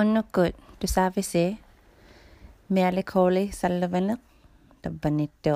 unnukut 0.00 0.54
tusaavisi 0.80 1.44
mialikhooli 2.74 3.44
salluvaneq 3.60 4.20
tappanittu 4.82 5.54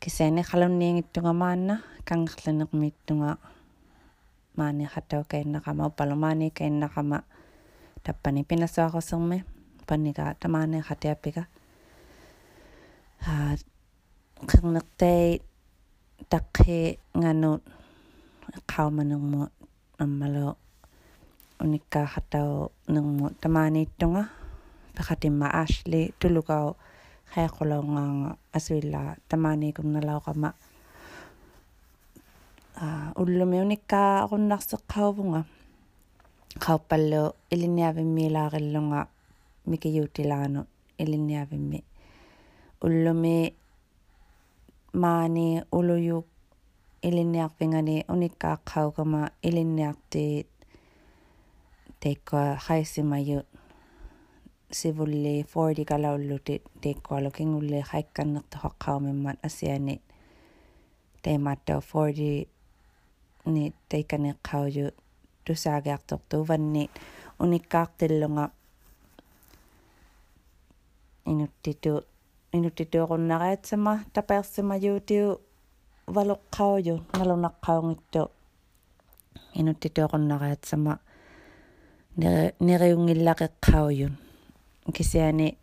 kisaani 0.00 0.42
qalunniingittunga 0.50 1.32
maanna 1.42 1.74
kangerlaneqmiittunga 2.08 3.30
maani 4.58 4.84
khatau 4.92 5.22
kainnaqama 5.30 5.86
uppalumaani 5.88 6.46
kainnaqama 6.58 7.18
tappani 8.04 8.40
pinassuaqussermi 8.48 9.38
panniga 9.88 10.24
tamaani 10.40 10.78
khatiappiga 10.88 11.42
ha 13.24 13.34
qernertai 14.50 15.40
taqqi 16.32 16.78
nganut 17.20 17.62
qaumanermu 18.72 19.40
аммалу 20.02 20.46
униккаахатау 21.63 22.71
нерму 22.93 23.29
тамаанииттунга 23.41 24.23
пехатимма 24.95 25.47
аашли 25.61 26.01
тулукау 26.19 26.67
хаақулаунгаанга 27.33 28.31
асуиллаа 28.57 29.09
тамааникунналаоqama 29.29 30.49
а 32.83 32.85
уллуми 33.21 33.57
униккаа 33.65 34.27
руннарсеққаувунга 34.31 35.41
qaupallu 36.65 37.23
iliniavimmiilaarillunga 37.53 38.99
mikiyuutilaanu 39.69 40.61
iliniavimmi 41.03 41.79
ullumi 42.85 43.37
maani 45.01 45.47
uluyuk 45.71 46.25
iliniarpingani 47.07 47.95
unikkaaqqaukama 48.13 49.21
ilinniartiit 49.47 50.50
teikkoa 52.01 52.57
haisimaju 52.65 53.41
sivulli 54.71 55.45
40 55.55 55.85
kalaullutit 55.85 56.63
teikkoalu 56.81 57.31
kingulli 57.31 57.81
haikkannertohaqqaumimmat 57.91 59.39
asiani 59.45 60.01
teemattau 61.23 61.81
40 61.81 62.49
ni 63.45 63.73
teikkaneqqauju 63.89 64.85
tusaagiartortuuvanni 65.45 66.89
unikkaartillunga 67.39 68.49
inuttitu 71.25 71.93
inuttituoqunnariatsama 72.53 73.99
tapeersimajuutiu 74.13 75.27
valoqqauju 76.15 76.95
nalunaqqaungittu 77.17 78.31
inuttituoqunnariatsama 79.59 80.97
neriungillaqeqqaujun 82.60 84.12
kisiani 84.96 85.58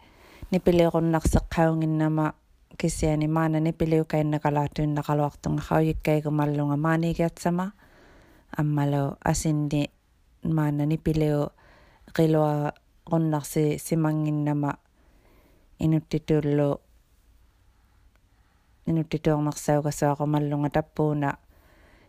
nipiliuqunnarseqqaunginnama 0.52 2.34
kisiani 2.78 3.28
maana 3.28 3.60
nipiliukainnakalaatuinnaqaluartunga 3.60 5.62
qaujikkaikumallunga 5.70 6.78
maanigiatsama 6.78 7.72
аммалу 8.60 9.18
асинни 9.26 9.84
маана 10.56 10.86
нипилиу 10.86 11.48
qilua 12.16 12.72
qonnarsi 13.10 13.78
simangginnama 13.86 14.74
inuttituullu 15.80 16.70
inuttituornersaugassuaqamallunga 18.88 20.70
tappuuna 20.70 21.34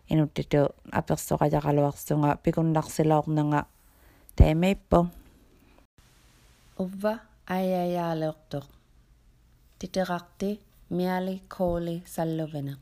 inuttitu 0.09 0.61
apersoqajaqaluarsunga 0.91 2.37
pikunnarsilaornanga 2.43 3.65
Тамииппо 4.40 5.00
увва 6.82 7.14
ааяяалеортоқ 7.54 8.66
титерарти 9.78 10.50
миали 10.96 11.34
кооли 11.54 11.96
саллувене 12.14 12.74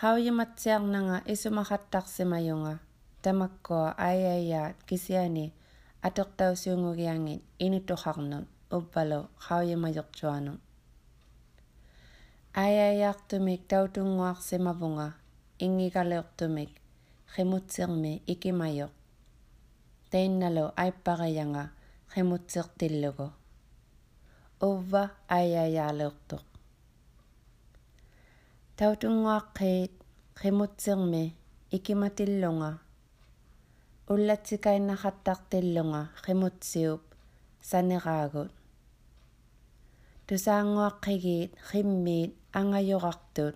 хауйиматсиарнага 0.00 1.16
исумахаттарсимаюнга 1.32 2.74
тамаккуа 3.22 3.88
ааяяат 4.08 4.78
кисиани 4.88 5.46
атертаусуунгугиангит 6.06 7.42
инутухарнут 7.66 8.46
уппалу 8.78 9.20
хауйимаёртуану 9.46 10.54
ааяяартумик 12.64 13.60
таутунгуарсимавунга 13.70 15.08
ингигалеортумик 15.66 16.70
qimutsirmi 17.33 18.11
ikimayoq 18.33 18.93
tainnalu 20.11 20.65
aippaqayanga 20.83 21.63
qimutsertillugu 22.11 23.27
uvva 24.69 25.03
ayayaaleortoq 25.37 26.45
tautunguaqqiit 28.77 29.93
qimutsermi 30.39 31.23
ikimatillunga 31.77 32.71
уллатсикаиннахаттартиллунга 34.13 36.01
qimуtsiup 36.25 37.01
санераагут 37.69 38.51
тусаангуаққигиит 40.27 41.51
qimmiit 41.69 42.31
angajorartut 42.59 43.55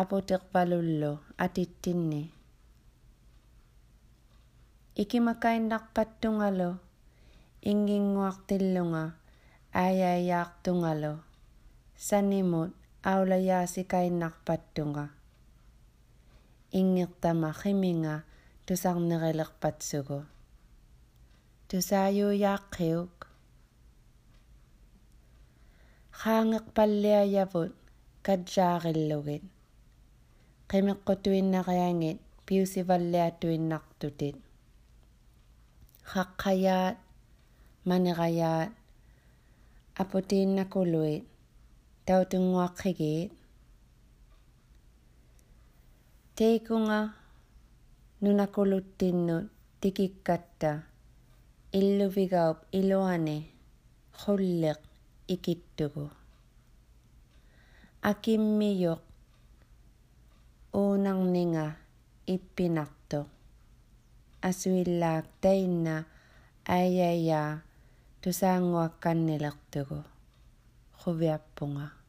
апутеқпалуллу 0.00 1.12
атиттинни 1.44 2.22
икимакаиннарпаттунгалу 5.02 6.70
ингингуартиллунга 7.70 9.04
ааяяартунгалу 9.82 11.14
санимут 12.08 12.72
аулаяасикаиннарпаттунга 13.12 15.04
ингертама 16.80 17.50
химинга 17.60 18.14
тусарнерилерпатсугу 18.66 20.18
тусааюяаққиук 21.68 23.14
хаангеқпаллиаявут 26.20 27.72
каджаариллугит 28.26 29.44
qemeqqotuinnaqiangit 30.71 32.17
piusivalleatuinnaqtutit 32.45 34.35
qaqqayaat 36.11 36.97
maneġayaat 37.87 38.71
aputiinnakuluit 40.01 41.23
tautunguaqqigiit 42.07 43.31
teikunga 46.37 46.99
nunakuluttinnut 48.23 49.45
tikikkatta 49.81 50.71
illuvigaup 51.79 52.57
e 52.63 52.67
iluani 52.79 53.37
e 53.43 53.47
qulleq 54.21 54.79
ikittugu 55.33 56.05
e 56.11 56.15
akimmiyoq 58.11 59.01
o 60.71 60.95
nang 60.95 61.31
ninga 61.33 61.77
ipinakto. 62.27 63.27
Aswilak 64.41 65.27
tayin 65.43 65.85
na 65.85 65.95
ayaya 66.65 67.61
tusang 68.23 68.73
wakan 68.73 69.27
nilakto 69.27 69.79
ko. 69.85 69.99
Kuwiapunga. 71.01 72.01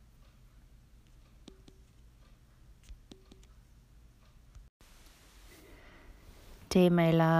te 6.72 6.88
mai 6.88 7.12
la 7.20 7.32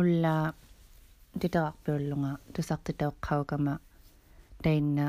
ulla 0.00 0.36
de 1.40 1.48
dak 1.54 1.74
pulunga 1.84 2.32
tu 2.52 2.60
sak 2.68 2.80
te 2.86 2.92
dak 3.00 3.14
khau 3.26 3.42
kama 3.50 3.74
dai 4.64 4.78
na 4.96 5.06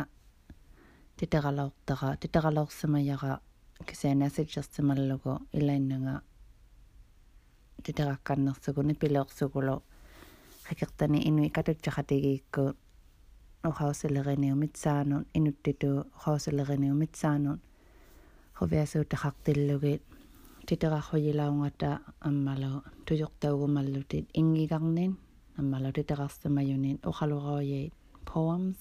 te 1.17 1.25
tera 1.31 1.51
lok 1.59 1.73
tera 1.87 2.09
te 2.21 2.27
tera 2.33 2.51
lok 2.57 2.69
sama 2.79 2.99
yara 3.09 3.33
кисаанааситсерсималлугу 3.89 5.33
илаиннага 5.57 6.21
титеракканнерсугуни 7.83 8.93
пилеорсугулу 8.93 9.83
хакертани 10.67 11.19
инуи 11.29 11.49
катутсахатигиикку 11.49 12.63
охаусилериниумитсаанут 13.63 15.27
инуттиту 15.37 15.91
охаусилериниумитсаанут 16.17 17.59
хувиасуутахартиллугит 18.57 20.03
титерархуйилаунгата 20.67 22.01
аммалу 22.19 22.83
туйортаугумаллутит 23.05 24.25
ингигарнин 24.33 25.17
аммалу 25.59 25.91
титерарсимаюнин 25.91 26.99
охалураояит 27.03 27.93
poems 28.25 28.77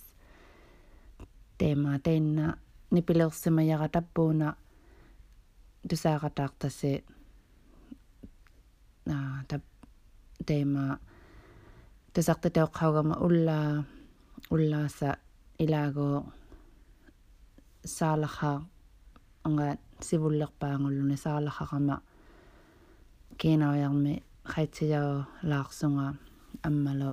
тема 1.59 1.99
тенна 1.99 2.59
нипилерсимаяра 2.91 3.89
таппууна 3.89 4.57
тусаагатаартаси 5.89 6.93
а 9.15 9.45
та 9.49 9.57
teema 10.47 10.85
tasartatauqqaugama 12.15 13.15
ullaa 13.27 13.85
ullaasa 14.55 15.09
ilaago 15.59 16.09
saalaqa 17.97 18.51
angaat 19.47 19.81
sivullerpaangulluni 20.07 21.17
saalaqqaqama 21.25 21.97
kiinaujarmi 23.41 24.15
qaitsijao 24.53 25.13
laarsunga 25.51 26.07
аммало 26.69 27.11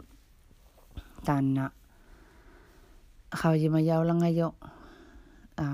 таанна. 1.26 1.72
Хавима 3.40 3.80
яулангаё 3.80 4.50
а 5.58 5.66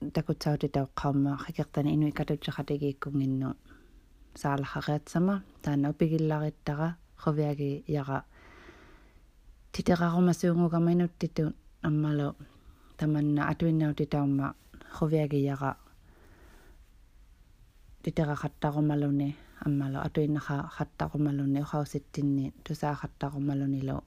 такутсаути 0.00 0.68
таоққарма 0.68 1.38
хикертани 1.44 1.94
инуи 1.94 2.12
катутсақатигииккунгинну 2.12 3.54
саалахариатсама 4.34 5.42
таана 5.62 5.90
упигиллариттара 5.90 6.96
ховиаги 7.16 7.84
яра 7.88 8.24
титерарумасуунгукаминуттиту 9.72 11.52
аммало 11.82 12.36
таманна 12.96 13.48
атуиннаути 13.50 14.06
таумма 14.06 14.54
ховиаги 14.92 15.42
яра 15.42 15.76
титерахаттарумалуни 18.02 19.36
аммало 19.66 19.98
атуиннаха 20.06 20.70
хаттарумалуни 20.76 21.60
ухауситтинни 21.60 22.52
тусаахаттарумалунилу 22.64 24.04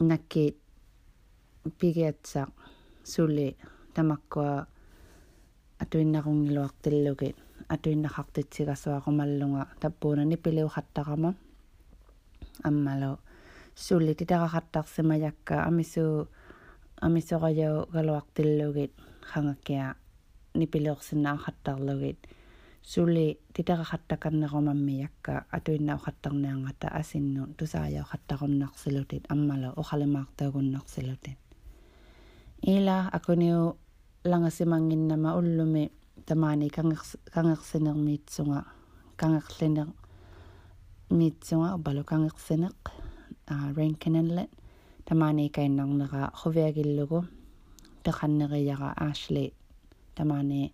накки 0.00 0.56
пигиатсақ 1.78 2.50
сули 3.04 3.56
тамаккуа 3.95 4.67
атуиннарунгилуартиллугит 5.79 7.37
атуиннахартитсигасуақумаллунга 7.67 9.67
таппуунани 9.79 10.37
пилиухаттарама 10.37 11.35
аммало 12.63 13.19
сули 13.75 14.13
титерахаттарсимаякка 14.13 15.65
амисуу 15.69 16.27
амисораяу 17.01 17.87
галуартиллугит 17.91 18.93
хангаккиа 19.31 19.95
нипилиорсинаахаттарлугит 20.53 22.19
сули 22.83 23.39
титерахаттаканнерумаммиякка 23.53 25.45
атуиннаухаттарниангата 25.49 26.89
асинну 26.89 27.47
тусааяухаттаруннарсилутит 27.57 29.25
аммала 29.29 29.73
ухалимаартаагуннарсилутит 29.75 31.37
ила 32.61 33.09
акуниу 33.11 33.77
langa 34.24 34.50
simangin 34.50 35.08
nama 35.08 35.36
ullumi 35.36 35.90
tamani 36.26 36.70
kangersineq 36.70 37.96
miitsunga 37.96 38.64
kangerlineq 39.16 39.90
miitsunga 41.10 41.78
balu 41.78 42.02
kangersineq 42.04 42.76
rankinanlet 43.76 44.50
ah, 44.50 44.56
tamani 45.06 45.50
kainarnera 45.54 46.34
huviagillugu 46.34 47.22
peqanneriyaqa 48.02 48.88
Ashley 48.98 49.54
tamani 50.14 50.72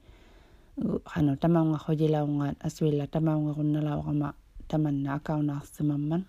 hanu 1.12 1.36
tamaungarrujilaungaat 1.36 2.56
asuilla 2.64 3.06
tamaungerunnalauqama 3.06 4.28
tamanna 4.68 5.20
akaunaarsimamman 5.20 6.24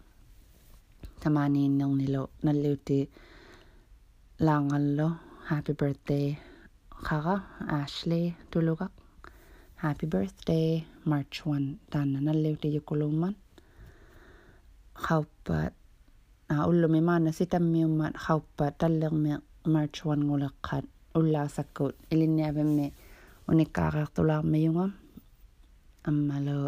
tamaniinnernilu 1.24 2.24
nalliuti 2.44 2.98
laangallu 4.45 5.07
happy 5.48 5.74
birthday 5.80 6.36
khara 7.06 7.37
ashley 7.81 8.35
tuluga 8.50 8.87
happy 9.82 10.06
birthday 10.06 10.85
march 11.11 11.37
1 11.47 11.79
tanna 11.93 12.19
nalliuti 12.26 12.69
yukuluman 12.76 13.35
khawpat 15.05 15.73
a 16.55 16.55
ullumi 16.70 17.00
maana 17.09 17.31
sitammiummat 17.38 18.15
khawpat 18.25 18.73
tallermi 18.81 19.32
march 19.75 19.99
1 20.05 20.26
nguleqqat 20.29 20.85
ullaasakkuut 21.19 21.94
ilinniavimmi 22.12 22.87
unikkaariartulaarmiyunga 23.50 24.87
аммалу 26.09 26.59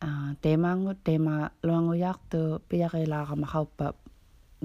а 0.00 0.34
темаангут 0.42 0.98
тема 1.04 1.50
луангуяарту 1.66 2.62
пиарилаарама 2.68 3.46
хауппа 3.46 3.86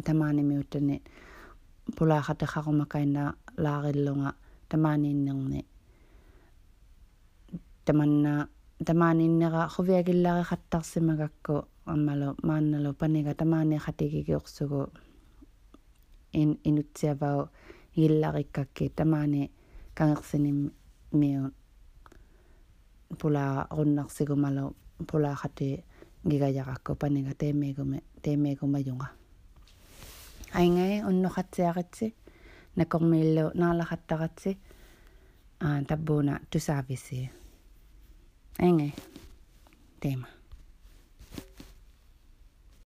тамаанимиуттани 0.05 1.01
пулаахатехарумакайна 1.95 3.23
лаариллунга 3.57 4.31
тамаанииннерни 4.68 5.66
таманна 7.84 8.48
тамаанииннера 8.86 9.68
хувиагиллаарихаттарсимагакку 9.74 11.68
аммалу 11.86 12.36
маанналу 12.42 12.92
панига 12.94 13.34
тамааниахатигигиорсугу 13.34 14.90
ин 16.32 16.58
инутсиавау 16.64 17.48
иллариккакки 17.94 18.88
тамаани 18.88 19.50
кангерсиним 19.94 20.72
миу 21.12 21.52
пула 23.18 23.66
руннарсигумалу 23.70 24.76
пулаахати 25.08 25.84
гигаяқакку 26.24 26.94
панига 26.94 27.34
теемиигуми 27.34 28.02
теемиигумаюнга 28.22 29.08
айнgai 30.52 31.02
уннухатсиаритси 31.02 32.14
nakormiillu 32.80 33.44
naalahattaratsi 33.60 34.50
aa 35.60 35.76
ah, 35.76 35.80
tabbuuna 35.90 36.40
tusaavisi 36.50 37.20
eh. 37.22 37.30
ange 38.66 38.84
eh, 38.84 38.92
teema 40.00 40.37